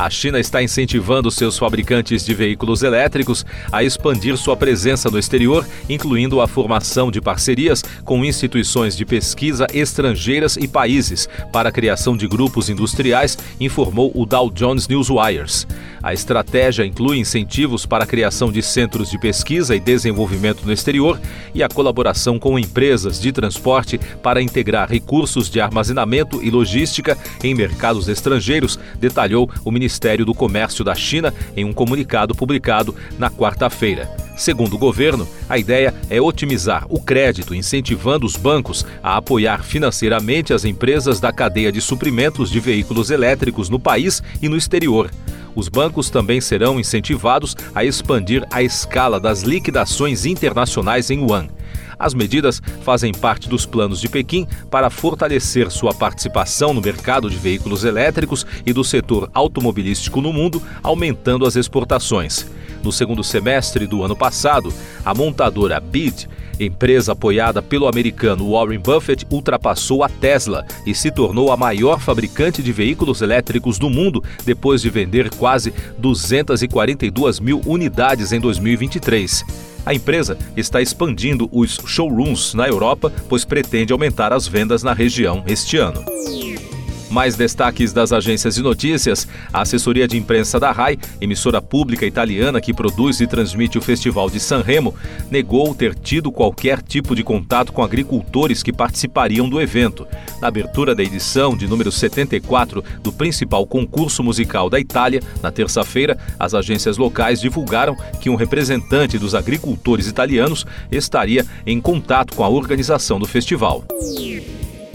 A 0.00 0.08
China 0.08 0.40
está 0.40 0.62
incentivando 0.62 1.30
seus 1.30 1.58
fabricantes 1.58 2.24
de 2.24 2.32
veículos 2.32 2.82
elétricos 2.82 3.44
a 3.70 3.84
expandir 3.84 4.34
sua 4.38 4.56
presença 4.56 5.10
no 5.10 5.18
exterior, 5.18 5.66
incluindo 5.90 6.40
a 6.40 6.48
formação 6.48 7.10
de 7.10 7.20
parcerias 7.20 7.84
com 8.02 8.24
instituições 8.24 8.96
de 8.96 9.04
pesquisa 9.04 9.66
estrangeiras 9.74 10.56
e 10.56 10.66
países 10.66 11.28
para 11.52 11.68
a 11.68 11.72
criação 11.72 12.16
de 12.16 12.26
grupos 12.26 12.70
industriais, 12.70 13.36
informou 13.60 14.10
o 14.14 14.24
Dow 14.24 14.50
Jones 14.50 14.88
Newswires. 14.88 15.66
A 16.02 16.14
estratégia 16.14 16.86
inclui 16.86 17.18
incentivos 17.18 17.84
para 17.84 18.04
a 18.04 18.06
criação 18.06 18.50
de 18.50 18.62
centros 18.62 19.10
de 19.10 19.20
pesquisa 19.20 19.76
e 19.76 19.80
desenvolvimento 19.80 20.64
no 20.64 20.72
exterior 20.72 21.20
e 21.54 21.62
a 21.62 21.68
colaboração 21.68 22.38
com 22.38 22.58
empresas 22.58 23.20
de 23.20 23.30
transporte 23.32 24.00
para 24.22 24.40
integrar 24.40 24.88
recursos 24.88 25.50
de 25.50 25.60
armazenamento 25.60 26.42
e 26.42 26.48
logística 26.48 27.18
em 27.44 27.54
mercados 27.54 28.08
estrangeiros, 28.08 28.78
detalhou 28.98 29.50
o 29.62 29.70
Ministério 29.70 29.89
do 30.24 30.34
Comércio 30.34 30.84
da 30.84 30.94
China 30.94 31.32
em 31.56 31.64
um 31.64 31.72
comunicado 31.72 32.34
publicado 32.34 32.94
na 33.18 33.30
quarta-feira. 33.30 34.08
Segundo 34.36 34.74
o 34.74 34.78
governo, 34.78 35.28
a 35.48 35.58
ideia 35.58 35.94
é 36.08 36.20
otimizar 36.20 36.86
o 36.88 37.00
crédito, 37.00 37.54
incentivando 37.54 38.24
os 38.24 38.36
bancos 38.36 38.86
a 39.02 39.16
apoiar 39.16 39.62
financeiramente 39.62 40.54
as 40.54 40.64
empresas 40.64 41.20
da 41.20 41.30
cadeia 41.30 41.70
de 41.70 41.80
suprimentos 41.80 42.50
de 42.50 42.58
veículos 42.58 43.10
elétricos 43.10 43.68
no 43.68 43.78
país 43.78 44.22
e 44.40 44.48
no 44.48 44.56
exterior. 44.56 45.10
Os 45.54 45.68
bancos 45.68 46.08
também 46.08 46.40
serão 46.40 46.80
incentivados 46.80 47.56
a 47.74 47.84
expandir 47.84 48.46
a 48.50 48.62
escala 48.62 49.20
das 49.20 49.42
liquidações 49.42 50.24
internacionais 50.24 51.10
em 51.10 51.20
yuan. 51.20 51.48
As 52.00 52.14
medidas 52.14 52.62
fazem 52.82 53.12
parte 53.12 53.48
dos 53.48 53.66
planos 53.66 54.00
de 54.00 54.08
Pequim 54.08 54.46
para 54.70 54.88
fortalecer 54.88 55.70
sua 55.70 55.92
participação 55.92 56.72
no 56.72 56.80
mercado 56.80 57.28
de 57.28 57.36
veículos 57.36 57.84
elétricos 57.84 58.46
e 58.64 58.72
do 58.72 58.82
setor 58.82 59.30
automobilístico 59.34 60.22
no 60.22 60.32
mundo, 60.32 60.62
aumentando 60.82 61.44
as 61.44 61.54
exportações. 61.54 62.46
No 62.82 62.90
segundo 62.90 63.22
semestre 63.22 63.86
do 63.86 64.02
ano 64.02 64.16
passado, 64.16 64.72
a 65.04 65.14
montadora 65.14 65.78
BID 65.78 66.26
Empresa 66.60 67.12
apoiada 67.12 67.62
pelo 67.62 67.88
americano 67.88 68.52
Warren 68.52 68.78
Buffett 68.78 69.26
ultrapassou 69.30 70.04
a 70.04 70.08
Tesla 70.08 70.66
e 70.86 70.94
se 70.94 71.10
tornou 71.10 71.50
a 71.50 71.56
maior 71.56 71.98
fabricante 71.98 72.62
de 72.62 72.70
veículos 72.70 73.22
elétricos 73.22 73.78
do 73.78 73.88
mundo 73.88 74.22
depois 74.44 74.82
de 74.82 74.90
vender 74.90 75.30
quase 75.30 75.72
242 75.96 77.40
mil 77.40 77.62
unidades 77.64 78.30
em 78.32 78.38
2023. 78.38 79.69
A 79.84 79.94
empresa 79.94 80.36
está 80.56 80.80
expandindo 80.80 81.48
os 81.52 81.78
showrooms 81.86 82.54
na 82.54 82.68
Europa, 82.68 83.12
pois 83.28 83.44
pretende 83.44 83.92
aumentar 83.92 84.32
as 84.32 84.46
vendas 84.46 84.82
na 84.82 84.92
região 84.92 85.42
este 85.46 85.78
ano. 85.78 86.04
Mais 87.10 87.34
destaques 87.34 87.92
das 87.92 88.12
agências 88.12 88.54
de 88.54 88.62
notícias: 88.62 89.26
a 89.52 89.62
assessoria 89.62 90.06
de 90.06 90.16
imprensa 90.16 90.60
da 90.60 90.70
RAI, 90.70 90.96
emissora 91.20 91.60
pública 91.60 92.06
italiana 92.06 92.60
que 92.60 92.72
produz 92.72 93.20
e 93.20 93.26
transmite 93.26 93.76
o 93.76 93.82
Festival 93.82 94.30
de 94.30 94.38
Sanremo, 94.38 94.94
negou 95.28 95.74
ter 95.74 95.94
tido 95.94 96.30
qualquer 96.30 96.80
tipo 96.80 97.16
de 97.16 97.24
contato 97.24 97.72
com 97.72 97.82
agricultores 97.82 98.62
que 98.62 98.72
participariam 98.72 99.48
do 99.48 99.60
evento. 99.60 100.06
Na 100.40 100.48
abertura 100.48 100.94
da 100.94 101.02
edição 101.02 101.56
de 101.56 101.66
número 101.66 101.90
74 101.90 102.84
do 103.02 103.12
principal 103.12 103.66
concurso 103.66 104.22
musical 104.22 104.70
da 104.70 104.78
Itália, 104.78 105.20
na 105.42 105.50
terça-feira, 105.50 106.16
as 106.38 106.54
agências 106.54 106.96
locais 106.96 107.40
divulgaram 107.40 107.96
que 108.20 108.30
um 108.30 108.36
representante 108.36 109.18
dos 109.18 109.34
agricultores 109.34 110.06
italianos 110.06 110.64
estaria 110.92 111.44
em 111.66 111.80
contato 111.80 112.36
com 112.36 112.44
a 112.44 112.48
organização 112.48 113.18
do 113.18 113.26
festival. 113.26 113.84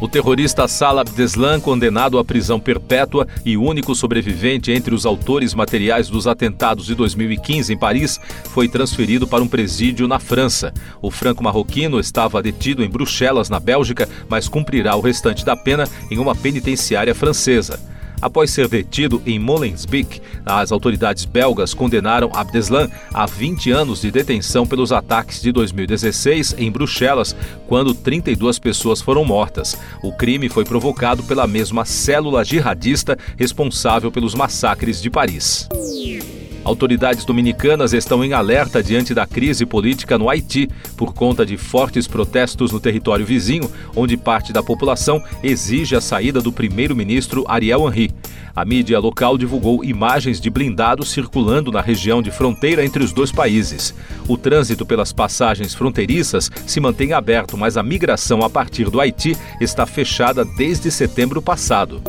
O 0.00 0.08
terrorista 0.08 0.66
Salah 0.66 1.02
Abdeslam, 1.02 1.60
condenado 1.60 2.18
à 2.18 2.24
prisão 2.24 2.58
perpétua 2.58 3.26
e 3.44 3.56
único 3.56 3.94
sobrevivente 3.94 4.72
entre 4.72 4.94
os 4.94 5.06
autores 5.06 5.54
materiais 5.54 6.08
dos 6.08 6.26
atentados 6.26 6.86
de 6.86 6.94
2015 6.94 7.72
em 7.72 7.78
Paris, 7.78 8.20
foi 8.50 8.68
transferido 8.68 9.26
para 9.26 9.42
um 9.42 9.48
presídio 9.48 10.08
na 10.08 10.18
França. 10.18 10.74
O 11.00 11.10
franco-marroquino 11.10 12.00
estava 12.00 12.42
detido 12.42 12.82
em 12.82 12.88
Bruxelas, 12.88 13.48
na 13.48 13.60
Bélgica, 13.60 14.08
mas 14.28 14.48
cumprirá 14.48 14.96
o 14.96 15.00
restante 15.00 15.44
da 15.44 15.56
pena 15.56 15.88
em 16.10 16.18
uma 16.18 16.34
penitenciária 16.34 17.14
francesa. 17.14 17.93
Após 18.24 18.50
ser 18.50 18.68
detido 18.68 19.20
em 19.26 19.38
Molenbeek, 19.38 20.18
as 20.46 20.72
autoridades 20.72 21.26
belgas 21.26 21.74
condenaram 21.74 22.30
Abdeslam 22.32 22.88
a 23.12 23.26
20 23.26 23.70
anos 23.70 24.00
de 24.00 24.10
detenção 24.10 24.66
pelos 24.66 24.92
ataques 24.92 25.42
de 25.42 25.52
2016 25.52 26.54
em 26.56 26.72
Bruxelas, 26.72 27.36
quando 27.66 27.92
32 27.92 28.58
pessoas 28.58 29.02
foram 29.02 29.26
mortas. 29.26 29.78
O 30.02 30.10
crime 30.10 30.48
foi 30.48 30.64
provocado 30.64 31.22
pela 31.24 31.46
mesma 31.46 31.84
célula 31.84 32.42
jihadista 32.42 33.18
responsável 33.36 34.10
pelos 34.10 34.34
massacres 34.34 35.02
de 35.02 35.10
Paris. 35.10 35.68
Autoridades 36.64 37.26
dominicanas 37.26 37.92
estão 37.92 38.24
em 38.24 38.32
alerta 38.32 38.82
diante 38.82 39.12
da 39.12 39.26
crise 39.26 39.66
política 39.66 40.16
no 40.16 40.30
Haiti, 40.30 40.66
por 40.96 41.12
conta 41.12 41.44
de 41.44 41.58
fortes 41.58 42.08
protestos 42.08 42.72
no 42.72 42.80
território 42.80 43.26
vizinho, 43.26 43.70
onde 43.94 44.16
parte 44.16 44.50
da 44.50 44.62
população 44.62 45.22
exige 45.42 45.94
a 45.94 46.00
saída 46.00 46.40
do 46.40 46.50
primeiro-ministro 46.50 47.44
Ariel 47.46 47.86
Henry. 47.86 48.10
A 48.56 48.64
mídia 48.64 48.98
local 48.98 49.36
divulgou 49.36 49.84
imagens 49.84 50.40
de 50.40 50.48
blindados 50.48 51.10
circulando 51.10 51.70
na 51.70 51.82
região 51.82 52.22
de 52.22 52.30
fronteira 52.30 52.84
entre 52.84 53.04
os 53.04 53.12
dois 53.12 53.30
países. 53.30 53.92
O 54.26 54.38
trânsito 54.38 54.86
pelas 54.86 55.12
passagens 55.12 55.74
fronteiriças 55.74 56.50
se 56.66 56.80
mantém 56.80 57.12
aberto, 57.12 57.58
mas 57.58 57.76
a 57.76 57.82
migração 57.82 58.42
a 58.42 58.48
partir 58.48 58.88
do 58.88 59.00
Haiti 59.00 59.36
está 59.60 59.84
fechada 59.84 60.44
desde 60.44 60.90
setembro 60.90 61.42
passado. 61.42 62.00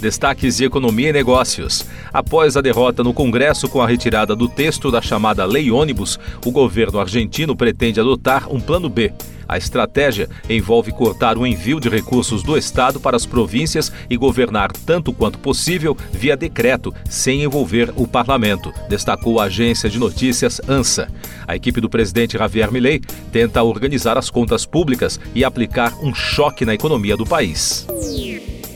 Destaques 0.00 0.56
de 0.56 0.64
economia 0.64 1.10
e 1.10 1.12
negócios. 1.12 1.86
Após 2.12 2.56
a 2.56 2.60
derrota 2.60 3.02
no 3.02 3.14
Congresso 3.14 3.68
com 3.68 3.80
a 3.80 3.86
retirada 3.86 4.36
do 4.36 4.48
texto 4.48 4.90
da 4.90 5.00
chamada 5.00 5.44
Lei 5.44 5.70
Ônibus, 5.70 6.18
o 6.44 6.50
governo 6.50 6.98
argentino 6.98 7.56
pretende 7.56 8.00
adotar 8.00 8.52
um 8.52 8.60
plano 8.60 8.88
B. 8.88 9.12
A 9.48 9.58
estratégia 9.58 10.28
envolve 10.48 10.92
cortar 10.92 11.36
o 11.36 11.46
envio 11.46 11.78
de 11.78 11.88
recursos 11.88 12.42
do 12.42 12.56
Estado 12.56 12.98
para 12.98 13.16
as 13.16 13.26
províncias 13.26 13.92
e 14.08 14.16
governar 14.16 14.72
tanto 14.72 15.12
quanto 15.12 15.38
possível 15.38 15.96
via 16.12 16.36
decreto, 16.36 16.94
sem 17.08 17.42
envolver 17.42 17.92
o 17.96 18.06
parlamento, 18.06 18.72
destacou 18.88 19.40
a 19.40 19.44
agência 19.44 19.88
de 19.90 19.98
notícias 19.98 20.60
ANSA. 20.66 21.08
A 21.46 21.54
equipe 21.54 21.80
do 21.80 21.90
presidente 21.90 22.38
Javier 22.38 22.72
Milei 22.72 23.00
tenta 23.30 23.62
organizar 23.62 24.16
as 24.16 24.30
contas 24.30 24.64
públicas 24.64 25.20
e 25.34 25.44
aplicar 25.44 25.92
um 26.02 26.14
choque 26.14 26.64
na 26.64 26.74
economia 26.74 27.16
do 27.16 27.26
país. 27.26 27.86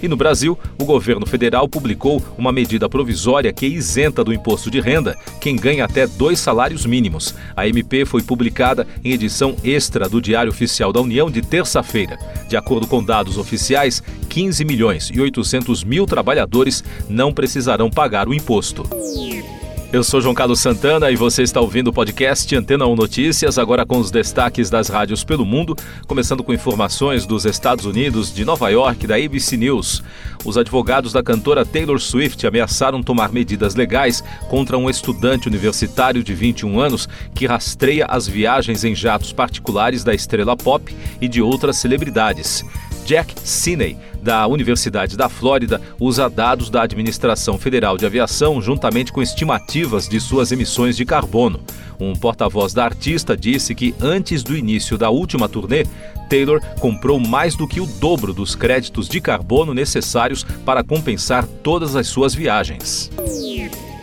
E 0.03 0.09
no 0.09 0.17
Brasil, 0.17 0.59
o 0.79 0.85
governo 0.85 1.27
federal 1.27 1.69
publicou 1.69 2.23
uma 2.37 2.53
medida 2.53 2.89
provisória 2.89 3.53
que 3.53 3.67
isenta 3.67 4.23
do 4.23 4.33
imposto 4.33 4.71
de 4.71 4.81
renda 4.81 5.17
quem 5.41 5.57
ganha 5.57 5.85
até 5.85 6.07
dois 6.07 6.39
salários 6.39 6.87
mínimos. 6.87 7.35
A 7.57 7.67
MP 7.67 8.05
foi 8.05 8.23
publicada 8.23 8.87
em 9.05 9.13
edição 9.13 9.57
extra 9.65 10.09
do 10.09 10.21
Diário 10.21 10.51
Oficial 10.51 10.93
da 10.93 11.01
União 11.01 11.31
de 11.31 11.43
terça-feira. 11.43 12.19
De 12.49 12.57
acordo 12.57 12.87
com 12.87 13.03
dados 13.03 13.37
oficiais, 13.39 14.03
15 14.29 14.65
milhões 14.65 15.11
e 15.13 15.21
800 15.21 15.85
mil 15.85 16.07
trabalhadores 16.07 16.85
não 17.09 17.33
precisarão 17.33 17.91
pagar 17.91 18.29
o 18.29 18.35
imposto. 18.35 18.85
Eu 19.91 20.05
sou 20.05 20.21
João 20.21 20.35
Carlos 20.35 20.61
Santana 20.61 21.11
e 21.11 21.17
você 21.17 21.43
está 21.43 21.63
ouvindo 21.63 21.89
o 21.89 21.93
podcast 21.95 22.55
Antena 22.55 22.87
1 22.87 22.95
Notícias, 22.95 23.57
agora 23.57 23.87
com 23.87 23.99
os 23.99 24.11
destaques 24.11 24.69
das 24.69 24.89
rádios 24.89 25.25
pelo 25.25 25.47
mundo, 25.47 25.75
começando 26.07 26.45
com 26.45 26.53
informações 26.53 27.25
dos 27.25 27.47
Estados 27.47 27.87
Unidos, 27.87 28.31
de 28.31 28.45
Nova 28.45 28.69
York, 28.69 29.07
da 29.07 29.17
ABC 29.17 29.57
News. 29.57 30.03
Os 30.45 30.59
advogados 30.59 31.15
da 31.15 31.23
cantora 31.23 31.65
Taylor 31.65 31.99
Swift 31.99 32.47
ameaçaram 32.47 33.03
tomar 33.03 33.33
medidas 33.33 33.75
legais 33.75 34.23
contra 34.51 34.77
um 34.77 34.91
estudante 34.91 35.49
universitário 35.49 36.23
de 36.23 36.35
21 36.35 36.79
anos 36.79 37.09
que 37.35 37.47
rastreia 37.47 38.05
as 38.05 38.29
viagens 38.29 38.85
em 38.85 38.95
jatos 38.95 39.33
particulares 39.33 40.05
da 40.05 40.15
estrela 40.15 40.55
pop 40.55 40.95
e 41.19 41.27
de 41.27 41.41
outras 41.41 41.79
celebridades. 41.79 42.63
Jack 43.09 43.37
Siney, 43.43 43.97
da 44.23 44.47
Universidade 44.47 45.17
da 45.17 45.31
Flórida, 45.31 45.81
usa 45.99 46.29
dados 46.29 46.69
da 46.69 46.83
Administração 46.83 47.57
Federal 47.57 47.97
de 47.97 48.05
Aviação 48.05 48.61
juntamente 48.61 49.15
com 49.15 49.23
estimativas 49.23 50.07
de 50.07 50.21
suas 50.21 50.53
emissões 50.53 50.95
de 50.95 51.07
carbono. 51.07 51.59
Um 51.99 52.13
porta-voz 52.13 52.75
da 52.75 52.85
artista 52.85 53.35
disse 53.35 53.75
que 53.75 53.95
antes 53.99 54.43
do 54.43 54.55
início 54.55 54.99
da 54.99 55.09
última 55.09 55.49
turnê, 55.49 55.87
Taylor 56.29 56.61
comprou 56.81 57.19
mais 57.19 57.57
do 57.57 57.67
que 57.67 57.81
o 57.81 57.87
dobro 57.87 58.35
dos 58.35 58.55
créditos 58.55 59.09
de 59.09 59.23
carbono 59.23 59.73
necessários 59.73 60.45
para 60.67 60.85
compensar 60.85 61.47
todas 61.63 61.97
as 61.97 62.09
suas 62.09 62.35
viagens. 62.35 63.11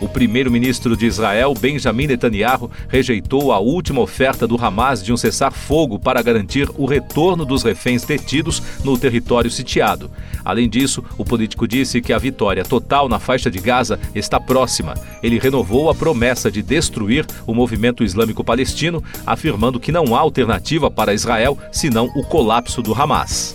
O 0.00 0.08
primeiro-ministro 0.08 0.96
de 0.96 1.06
Israel, 1.06 1.54
Benjamin 1.58 2.06
Netanyahu, 2.06 2.70
rejeitou 2.88 3.52
a 3.52 3.58
última 3.58 4.00
oferta 4.00 4.46
do 4.46 4.62
Hamas 4.62 5.02
de 5.02 5.12
um 5.12 5.16
cessar-fogo 5.16 5.98
para 5.98 6.20
garantir 6.20 6.68
o 6.76 6.84
retorno 6.84 7.44
dos 7.44 7.62
reféns 7.62 8.04
detidos 8.04 8.62
no 8.84 8.98
território 8.98 9.50
sitiado. 9.50 10.10
Além 10.44 10.68
disso, 10.68 11.02
o 11.16 11.24
político 11.24 11.66
disse 11.66 12.00
que 12.00 12.12
a 12.12 12.18
vitória 12.18 12.62
total 12.62 13.08
na 13.08 13.18
faixa 13.18 13.50
de 13.50 13.58
Gaza 13.58 13.98
está 14.14 14.38
próxima. 14.38 14.94
Ele 15.22 15.38
renovou 15.38 15.88
a 15.88 15.94
promessa 15.94 16.50
de 16.50 16.62
destruir 16.62 17.26
o 17.46 17.54
movimento 17.54 18.04
islâmico 18.04 18.44
palestino, 18.44 19.02
afirmando 19.26 19.80
que 19.80 19.90
não 19.90 20.14
há 20.14 20.20
alternativa 20.20 20.90
para 20.90 21.14
Israel 21.14 21.58
senão 21.72 22.06
o 22.14 22.22
colapso 22.22 22.82
do 22.82 22.94
Hamas. 22.94 23.54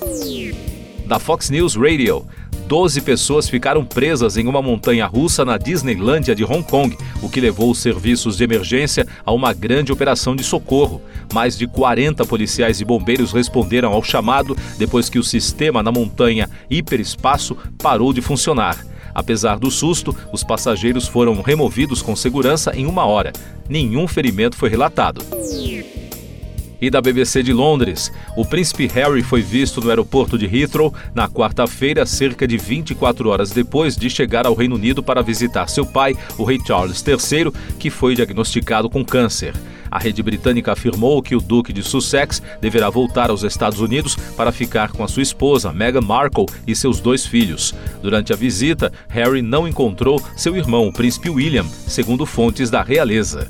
Da 1.06 1.20
Fox 1.20 1.50
News 1.50 1.76
Radio. 1.76 2.26
12 2.72 3.02
pessoas 3.02 3.50
ficaram 3.50 3.84
presas 3.84 4.38
em 4.38 4.48
uma 4.48 4.62
montanha 4.62 5.06
russa 5.06 5.44
na 5.44 5.58
Disneylândia 5.58 6.34
de 6.34 6.46
Hong 6.46 6.64
Kong, 6.64 6.98
o 7.22 7.28
que 7.28 7.42
levou 7.42 7.70
os 7.70 7.80
serviços 7.80 8.38
de 8.38 8.46
emergência 8.46 9.06
a 9.26 9.34
uma 9.34 9.52
grande 9.52 9.92
operação 9.92 10.38
de 10.38 10.42
socorro. 10.42 11.02
Mais 11.34 11.58
de 11.58 11.68
40 11.68 12.24
policiais 12.24 12.80
e 12.80 12.86
bombeiros 12.86 13.34
responderam 13.34 13.92
ao 13.92 14.02
chamado 14.02 14.56
depois 14.78 15.10
que 15.10 15.20
o 15.20 15.24
sistema 15.24 15.84
na 15.84 15.92
montanha 15.92 16.50
hiperespaço 16.70 17.58
parou 17.78 18.14
de 18.14 18.22
funcionar. 18.22 18.78
Apesar 19.14 19.60
do 19.60 19.70
susto, 19.70 20.16
os 20.32 20.42
passageiros 20.42 21.10
foram 21.10 21.42
removidos 21.42 22.02
com 22.02 22.16
segurança 22.16 22.72
em 22.74 22.86
uma 22.86 23.04
hora. 23.04 23.34
Nenhum 23.68 24.08
ferimento 24.08 24.56
foi 24.56 24.70
relatado 24.70 25.22
e 26.82 26.90
da 26.90 27.00
BBC 27.00 27.44
de 27.44 27.54
Londres. 27.54 28.12
O 28.36 28.44
príncipe 28.44 28.88
Harry 28.88 29.22
foi 29.22 29.42
visto 29.42 29.80
no 29.80 29.90
aeroporto 29.90 30.38
de 30.38 30.46
Heathrow 30.46 30.94
na 31.14 31.30
quarta-feira, 31.30 32.06
cerca 32.06 32.48
de 32.48 32.58
24 32.58 33.30
horas 33.30 33.52
depois 33.52 33.96
de 33.96 34.10
chegar 34.10 34.48
ao 34.48 34.56
Reino 34.56 34.76
Unido 34.76 35.04
para 35.04 35.22
visitar 35.22 35.70
seu 35.70 35.86
pai, 35.86 36.16
o 36.38 36.44
rei 36.44 36.60
Charles 36.66 37.04
III, 37.06 37.52
que 37.78 37.90
foi 37.90 38.16
diagnosticado 38.16 38.90
com 38.90 39.06
câncer. 39.06 39.54
A 39.92 40.00
rede 40.00 40.24
britânica 40.24 40.72
afirmou 40.72 41.22
que 41.22 41.36
o 41.36 41.42
Duque 41.42 41.74
de 41.74 41.84
Sussex 41.84 42.42
deverá 42.62 42.90
voltar 42.90 43.30
aos 43.30 43.44
Estados 43.44 43.82
Unidos 43.82 44.16
para 44.38 44.52
ficar 44.54 44.94
com 44.94 45.04
a 45.04 45.08
sua 45.08 45.22
esposa, 45.22 45.74
Meghan 45.74 46.00
Markle, 46.00 46.46
e 46.66 46.74
seus 46.74 47.02
dois 47.02 47.26
filhos. 47.26 47.76
Durante 48.02 48.32
a 48.32 48.38
visita, 48.38 48.92
Harry 49.10 49.42
não 49.42 49.68
encontrou 49.68 50.22
seu 50.38 50.56
irmão, 50.56 50.88
o 50.88 50.94
príncipe 50.94 51.30
William, 51.30 51.66
segundo 51.66 52.26
fontes 52.26 52.70
da 52.70 52.82
realeza. 52.82 53.50